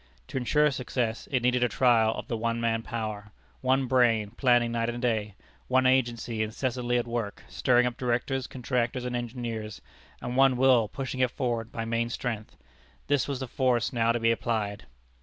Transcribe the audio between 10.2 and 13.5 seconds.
one will pushing it forward by main strength. This was the